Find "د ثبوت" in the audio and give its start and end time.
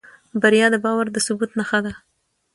1.11-1.51